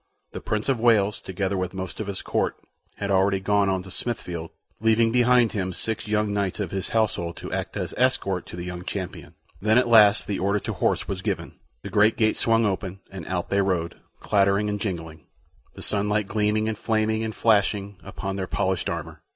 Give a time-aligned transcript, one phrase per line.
[0.31, 2.57] The Prince of Wales, together with most of his court,
[2.95, 7.37] had already gone on to Smithfield, leaving behind him six young knights of his household
[7.37, 9.35] to act as escort to the young champion.
[9.61, 11.53] Then at last the order to horse was given;
[11.83, 15.27] the great gate swung open, and out they rode, clattering and jingling,
[15.75, 19.21] the sunlight gleaming and flaming and flashing upon their polished armor.